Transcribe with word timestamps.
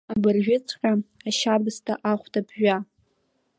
Абыржәыҵәҟьа 0.11 0.91
ашьабысҭа 1.29 1.93
ахәда 2.11 2.41
ԥжәа! 2.47 2.77